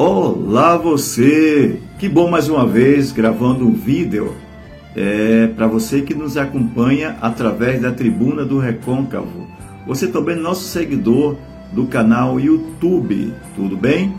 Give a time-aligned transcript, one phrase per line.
[0.00, 1.80] Olá você!
[1.98, 4.32] Que bom mais uma vez gravando um vídeo
[4.94, 9.48] é, para você que nos acompanha através da Tribuna do Recôncavo.
[9.88, 11.36] Você também é nosso seguidor
[11.72, 14.14] do canal YouTube, tudo bem?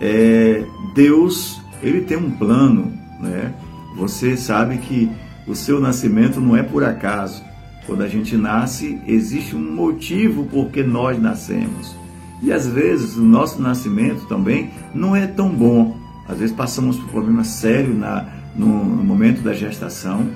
[0.00, 3.54] É, Deus, ele tem um plano, né?
[3.96, 5.08] Você sabe que
[5.46, 7.44] o seu nascimento não é por acaso.
[7.86, 12.01] Quando a gente nasce, existe um motivo por que nós nascemos.
[12.42, 15.96] E às vezes o nosso nascimento também não é tão bom.
[16.28, 18.26] Às vezes passamos por problemas sérios na,
[18.56, 20.26] no, no momento da gestação.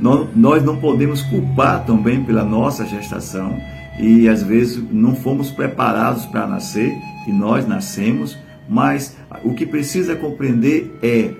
[0.00, 3.56] Nós, nós não podemos culpar também pela nossa gestação
[4.00, 6.92] e às vezes não fomos preparados para nascer
[7.26, 8.36] e nós nascemos,
[8.68, 11.32] mas o que precisa compreender é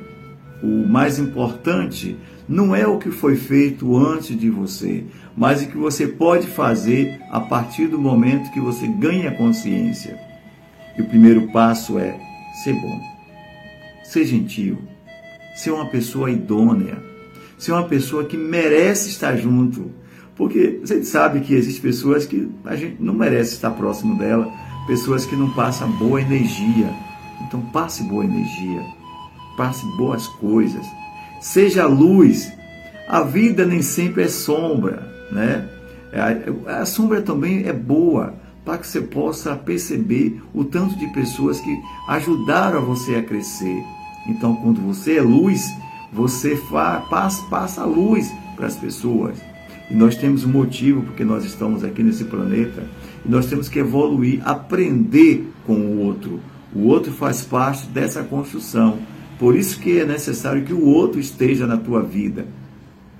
[0.62, 2.16] o mais importante
[2.52, 7.18] não é o que foi feito antes de você, mas o que você pode fazer
[7.30, 10.20] a partir do momento que você ganha consciência.
[10.96, 12.14] E o primeiro passo é
[12.62, 13.00] ser bom,
[14.04, 14.76] ser gentil,
[15.56, 17.02] ser uma pessoa idônea,
[17.58, 19.90] ser uma pessoa que merece estar junto.
[20.36, 24.52] Porque você sabe que existem pessoas que a gente não merece estar próximo dela,
[24.86, 26.92] pessoas que não passam boa energia.
[27.46, 28.82] Então passe boa energia,
[29.56, 30.84] passe boas coisas,
[31.42, 32.50] seja luz.
[33.08, 35.68] A vida nem sempre é sombra, né?
[36.66, 41.60] A, a sombra também é boa para que você possa perceber o tanto de pessoas
[41.60, 41.76] que
[42.08, 43.82] ajudaram você a crescer.
[44.26, 45.68] Então, quando você é luz,
[46.12, 46.56] você
[47.10, 49.36] passa, passa a luz para as pessoas.
[49.90, 52.84] E nós temos um motivo porque nós estamos aqui nesse planeta.
[53.26, 56.40] E nós temos que evoluir, aprender com o outro.
[56.74, 58.98] O outro faz parte dessa construção.
[59.42, 62.46] Por isso que é necessário que o outro esteja na tua vida.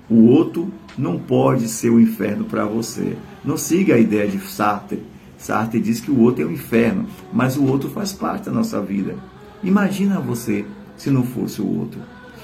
[0.09, 3.17] O outro não pode ser o inferno para você.
[3.45, 5.03] Não siga a ideia de Sartre.
[5.37, 8.81] Sartre diz que o outro é o inferno, mas o outro faz parte da nossa
[8.81, 9.17] vida.
[9.65, 10.65] Imagina você
[10.97, 12.01] se não fosse o outro.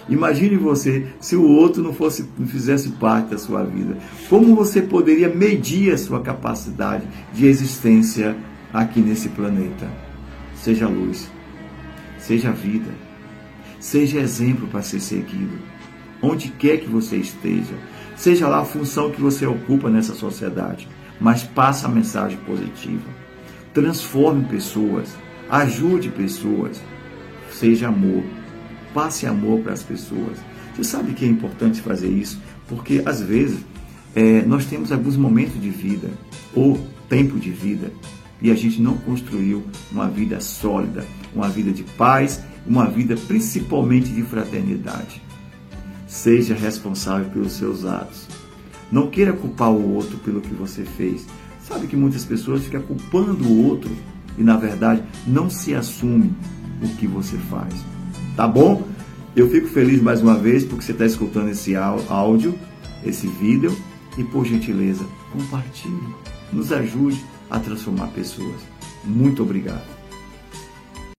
[0.08, 3.96] Imagine você se o outro não fosse não fizesse parte da sua vida.
[4.28, 8.36] Como você poderia medir a sua capacidade de existência
[8.74, 9.88] aqui nesse planeta?
[10.56, 11.30] Seja luz,
[12.18, 13.07] seja vida,
[13.80, 15.58] seja exemplo para ser seguido.
[16.20, 17.74] Onde quer que você esteja,
[18.16, 20.88] seja lá a função que você ocupa nessa sociedade,
[21.20, 23.08] mas passe a mensagem positiva.
[23.72, 25.14] Transforme pessoas,
[25.48, 26.80] ajude pessoas,
[27.52, 28.24] seja amor,
[28.92, 30.38] passe amor para as pessoas.
[30.74, 32.40] Você sabe que é importante fazer isso?
[32.68, 33.64] Porque às vezes
[34.14, 36.08] é, nós temos alguns momentos de vida
[36.54, 36.78] ou
[37.08, 37.90] tempo de vida
[38.40, 41.04] e a gente não construiu uma vida sólida,
[41.34, 45.22] uma vida de paz, uma vida principalmente de fraternidade.
[46.06, 48.26] Seja responsável pelos seus atos.
[48.90, 51.26] Não queira culpar o outro pelo que você fez.
[51.62, 53.90] Sabe que muitas pessoas ficam culpando o outro
[54.38, 56.32] e, na verdade, não se assume
[56.82, 57.74] o que você faz.
[58.36, 58.86] Tá bom?
[59.36, 62.58] Eu fico feliz mais uma vez porque você está escutando esse áudio,
[63.04, 63.76] esse vídeo
[64.16, 66.14] e, por gentileza, compartilhe.
[66.52, 68.60] Nos ajude a transformar pessoas.
[69.04, 69.86] Muito obrigado.